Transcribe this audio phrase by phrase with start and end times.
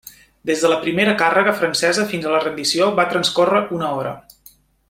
[0.49, 4.19] Des de la primera càrrega francesa fins a la rendició va transcórrer una hora.